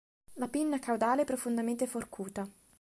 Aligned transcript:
La 0.37 0.47
pinna 0.47 0.79
caudale 0.79 1.21
è 1.21 1.25
profondamente 1.25 1.85
forcuta.. 1.85 2.49